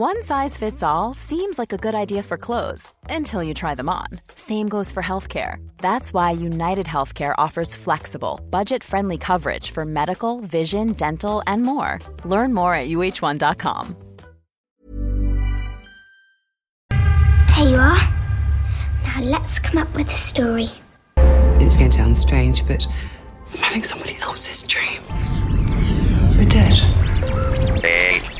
[0.00, 3.88] One size fits all seems like a good idea for clothes until you try them
[3.88, 4.06] on.
[4.36, 5.56] Same goes for healthcare.
[5.78, 11.98] That's why United Healthcare offers flexible, budget-friendly coverage for medical, vision, dental, and more.
[12.24, 13.96] Learn more at uh1.com.
[16.90, 18.08] There you are.
[19.02, 20.68] Now let's come up with a story.
[21.60, 22.86] It's going to sound strange, but
[23.52, 25.02] I'm having somebody else's dream.
[26.38, 26.78] We're dead.
[27.82, 28.37] A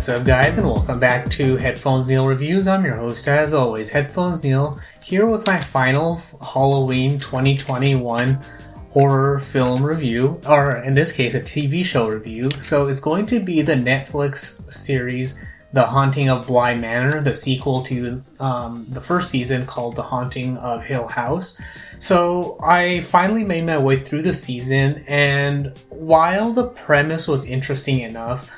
[0.00, 2.66] What's up, guys, and welcome back to Headphones Neil Reviews.
[2.66, 8.40] I'm your host, as always, Headphones Neil, here with my final Halloween 2021
[8.88, 12.50] horror film review, or in this case, a TV show review.
[12.52, 15.38] So it's going to be the Netflix series
[15.74, 20.56] The Haunting of Bly Manor, the sequel to um, the first season called The Haunting
[20.56, 21.60] of Hill House.
[21.98, 28.00] So I finally made my way through the season, and while the premise was interesting
[28.00, 28.50] enough,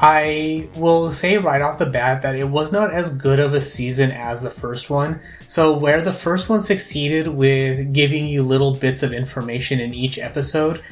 [0.00, 3.60] I will say right off the bat that it was not as good of a
[3.60, 5.18] season as the first one.
[5.48, 10.16] So, where the first one succeeded with giving you little bits of information in each
[10.16, 10.82] episode,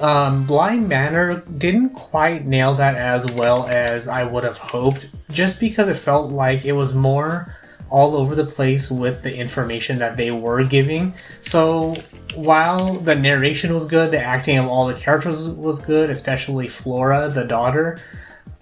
[0.00, 5.58] um, Bly Manor didn't quite nail that as well as I would have hoped, just
[5.58, 7.52] because it felt like it was more
[7.90, 11.12] all over the place with the information that they were giving.
[11.40, 11.94] So,
[12.36, 17.28] while the narration was good, the acting of all the characters was good, especially Flora,
[17.28, 17.98] the daughter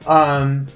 [0.06, 0.66] um,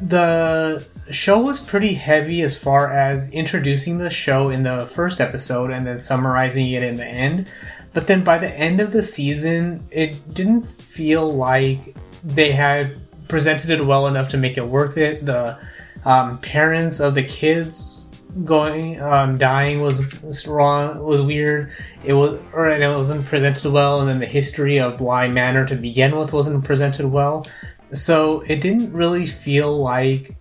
[0.00, 5.70] the show was pretty heavy as far as introducing the show in the first episode
[5.70, 7.50] and then summarizing it in the end.
[7.92, 13.70] But then by the end of the season, it didn't feel like they had presented
[13.70, 15.26] it well enough to make it worth it.
[15.26, 15.58] The
[16.04, 18.06] um, parents of the kids
[18.44, 21.72] going um, dying was wrong was weird
[22.04, 25.66] it was or and it wasn't presented well and then the history of bly manor
[25.66, 27.44] to begin with wasn't presented well
[27.92, 30.36] so it didn't really feel like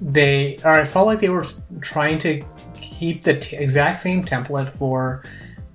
[0.00, 1.44] they or i felt like they were
[1.80, 2.42] trying to
[2.74, 5.22] keep the t- exact same template for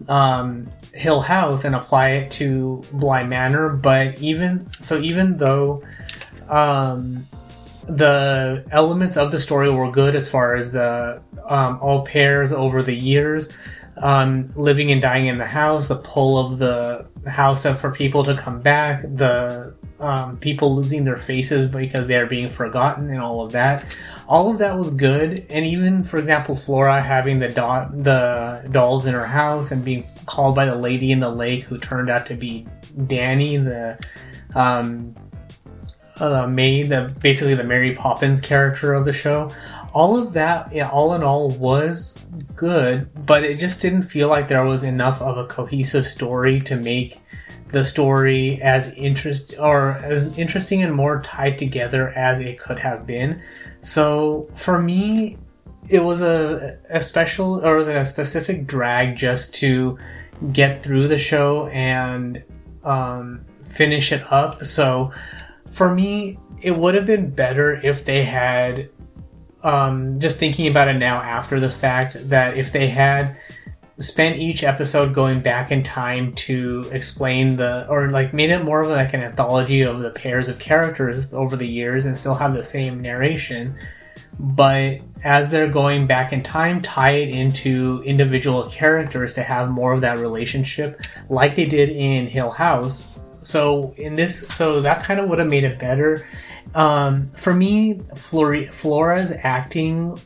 [0.09, 5.83] um, hill house and apply it to bly manor but even so even though
[6.49, 7.25] um,
[7.87, 12.81] the elements of the story were good as far as the um, au pairs over
[12.81, 13.55] the years
[13.97, 18.35] um, living and dying in the house the pull of the house for people to
[18.35, 23.43] come back the um, people losing their faces because they are being forgotten and all
[23.43, 23.97] of that
[24.27, 29.07] all of that was good and even for example flora having the do- the dolls
[29.07, 32.25] in her house and being called by the lady in the lake who turned out
[32.25, 33.97] to be Dani the
[34.55, 35.15] um,
[36.19, 39.49] uh, maid, the basically the Mary Poppins character of the show.
[39.93, 42.25] All of that, yeah, all in all, was
[42.55, 46.75] good, but it just didn't feel like there was enough of a cohesive story to
[46.75, 47.19] make
[47.71, 53.05] the story as interest or as interesting and more tied together as it could have
[53.05, 53.41] been.
[53.81, 55.37] So for me,
[55.89, 59.97] it was a, a special or was it a specific drag just to
[60.51, 62.43] get through the show and
[62.83, 64.63] um, finish it up.
[64.63, 65.11] So
[65.71, 68.89] for me, it would have been better if they had,
[69.63, 73.37] um, just thinking about it now after the fact, that if they had
[73.99, 78.81] spent each episode going back in time to explain the, or like made it more
[78.81, 82.53] of like an anthology of the pairs of characters over the years and still have
[82.53, 83.75] the same narration.
[84.39, 89.93] But as they're going back in time, tie it into individual characters to have more
[89.93, 95.19] of that relationship, like they did in Hill House, so in this, so that kind
[95.19, 96.27] of would have made it better.
[96.75, 100.19] Um, for me, Flora's acting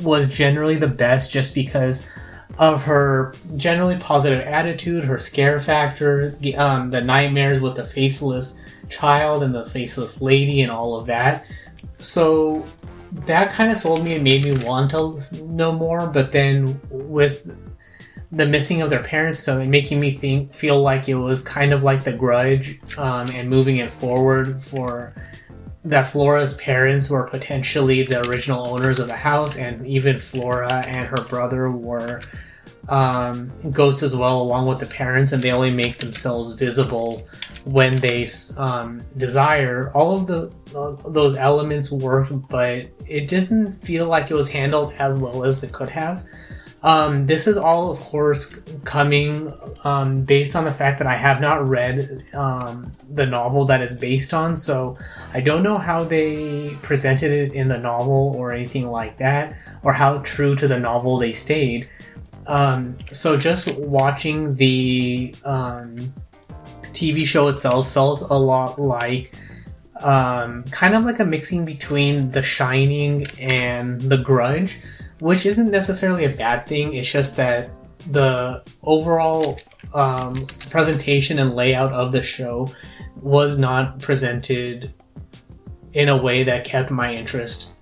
[0.00, 2.08] was generally the best, just because
[2.58, 8.64] of her generally positive attitude, her scare factor, the, um, the nightmares with the faceless
[8.88, 11.46] child and the faceless lady, and all of that.
[11.98, 12.64] So
[13.12, 16.06] that kind of sold me and made me want to know more.
[16.08, 17.56] But then with
[18.30, 21.82] the missing of their parents, so making me think feel like it was kind of
[21.82, 25.12] like the Grudge, um, and moving it forward for
[25.84, 31.06] that Flora's parents were potentially the original owners of the house, and even Flora and
[31.06, 32.20] her brother were
[32.88, 37.26] um, ghosts as well, along with the parents, and they only make themselves visible
[37.64, 38.26] when they
[38.56, 39.90] um, desire.
[39.94, 44.92] All of the uh, those elements work, but it didn't feel like it was handled
[44.98, 46.24] as well as it could have.
[46.84, 49.50] Um, this is all, of course, coming
[49.84, 53.98] um, based on the fact that I have not read um, the novel that is
[53.98, 54.94] based on, so
[55.32, 59.94] I don't know how they presented it in the novel or anything like that, or
[59.94, 61.88] how true to the novel they stayed.
[62.46, 65.96] Um, so just watching the um,
[66.92, 69.34] TV show itself felt a lot like
[70.02, 74.78] um, kind of like a mixing between The Shining and The Grudge,
[75.20, 76.94] which isn't necessarily a bad thing.
[76.94, 77.70] It's just that
[78.08, 79.58] the overall
[79.94, 80.34] um,
[80.70, 82.68] presentation and layout of the show
[83.16, 84.92] was not presented
[85.92, 87.76] in a way that kept my interest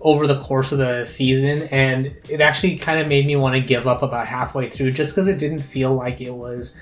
[0.00, 3.64] over the course of the season and it actually kind of made me want to
[3.64, 6.80] give up about halfway through just because it didn't feel like it was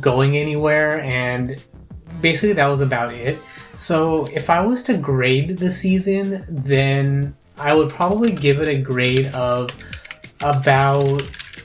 [0.00, 1.64] going anywhere and
[2.20, 3.38] basically that was about it.
[3.74, 8.76] So if i was to grade the season then i would probably give it a
[8.76, 9.70] grade of
[10.42, 11.22] about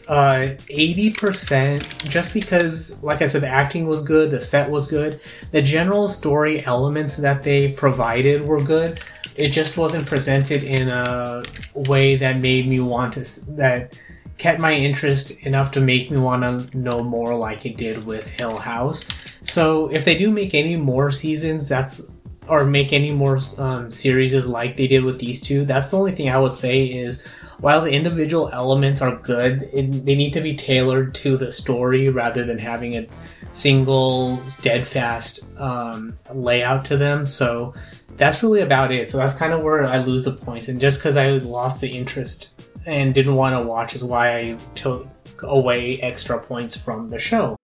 [0.07, 5.19] uh, 80% just because like i said the acting was good the set was good
[5.51, 8.99] the general story elements that they provided were good.
[9.35, 13.97] It just wasn't presented in a way that made me want to that
[14.43, 18.27] kept my interest enough to make me want to know more like it did with
[18.27, 19.07] hill house
[19.45, 22.11] so if they do make any more seasons that's
[22.49, 26.11] or make any more um, series like they did with these two that's the only
[26.11, 27.25] thing i would say is
[27.61, 32.09] while the individual elements are good it, they need to be tailored to the story
[32.09, 33.07] rather than having a
[33.53, 37.73] single steadfast um, layout to them so
[38.15, 39.09] that's really about it.
[39.09, 40.67] So that's kind of where I lose the points.
[40.67, 42.53] And just because I lost the interest
[42.85, 45.07] and didn't want to watch is why I took
[45.43, 47.55] away extra points from the show.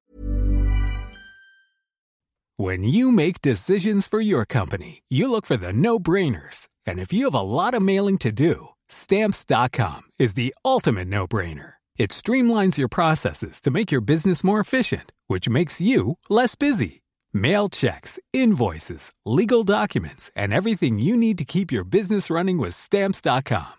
[2.58, 6.68] When you make decisions for your company, you look for the no brainers.
[6.86, 11.26] And if you have a lot of mailing to do, stamps.com is the ultimate no
[11.26, 11.76] brainer.
[11.98, 17.04] It streamlines your processes to make your business more efficient, which makes you less busy.
[17.32, 22.74] Mail checks, invoices, legal documents, and everything you need to keep your business running with
[22.74, 23.79] Stamps.com.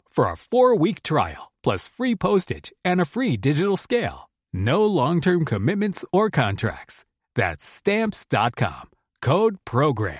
[0.11, 4.29] for a 4-week trial plus free postage and a free digital scale.
[4.53, 7.05] No long-term commitments or contracts.
[7.35, 8.89] That's stamps.com.
[9.21, 10.19] Code program.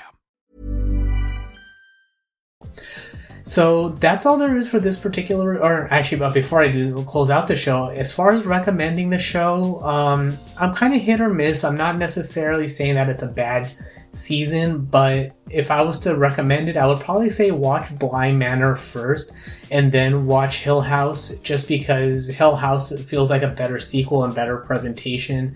[3.43, 7.31] So that's all there is for this particular, or actually, but before I do close
[7.31, 11.29] out the show, as far as recommending the show, um, I'm kind of hit or
[11.29, 11.63] miss.
[11.63, 13.73] I'm not necessarily saying that it's a bad
[14.11, 18.75] season, but if I was to recommend it, I would probably say watch Bly Manor
[18.75, 19.33] first
[19.69, 24.35] and then watch Hill House, just because Hill House feels like a better sequel and
[24.35, 25.55] better presentation,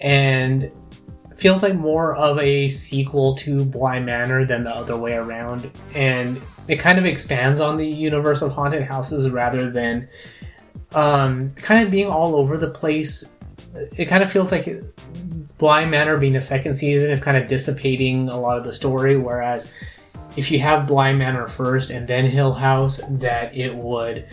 [0.00, 0.70] and
[1.36, 6.40] feels like more of a sequel to Bly Manor than the other way around, and
[6.68, 10.08] it kind of expands on the universe of haunted houses rather than
[10.94, 13.32] um, kind of being all over the place.
[13.96, 14.66] It kind of feels like
[15.58, 19.16] Bly Manor being the second season is kind of dissipating a lot of the story,
[19.16, 19.72] whereas
[20.36, 24.26] if you have Bly Manor first and then Hill House, that it would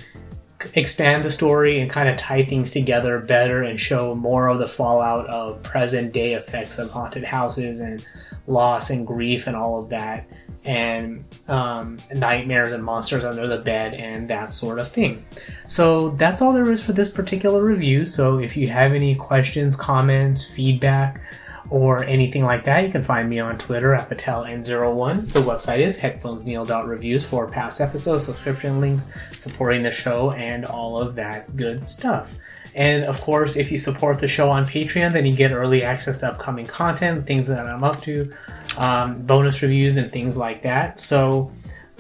[0.75, 4.67] expand the story and kind of tie things together better and show more of the
[4.67, 8.05] fallout of present day effects of haunted houses and
[8.47, 10.27] loss and grief and all of that
[10.65, 15.21] and um, nightmares and monsters under the bed and that sort of thing.
[15.67, 18.05] So that's all there is for this particular review.
[18.05, 21.21] So if you have any questions, comments, feedback,
[21.69, 25.31] or anything like that, you can find me on Twitter at PatelN01.
[25.31, 31.15] The website is headphonesneil.reviews for past episodes, subscription links, supporting the show, and all of
[31.15, 32.37] that good stuff.
[32.75, 36.21] And of course, if you support the show on Patreon, then you get early access
[36.21, 38.31] to upcoming content, things that I'm up to,
[38.77, 40.99] um, bonus reviews, and things like that.
[40.99, 41.51] So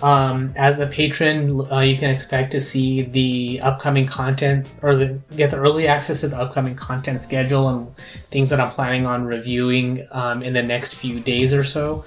[0.01, 5.17] Um, as a patron, uh, you can expect to see the upcoming content or the,
[5.37, 7.95] get the early access to the upcoming content schedule and
[8.33, 12.03] things that I'm planning on reviewing um, in the next few days or so.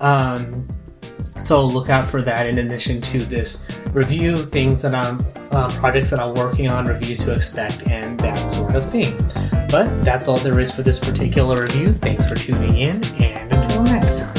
[0.00, 0.66] Um,
[1.38, 6.10] so look out for that in addition to this review, things that I'm, uh, projects
[6.10, 9.16] that I'm working on, reviews to expect, and that sort of thing.
[9.70, 11.92] But that's all there is for this particular review.
[11.92, 14.35] Thanks for tuning in and